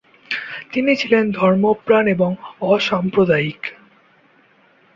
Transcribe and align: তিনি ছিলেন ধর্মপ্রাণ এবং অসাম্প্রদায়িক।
তিনি 0.71 0.91
ছিলেন 0.95 1.25
ধর্মপ্রাণ 1.31 2.05
এবং 2.07 2.29
অসাম্প্রদায়িক। 2.67 3.61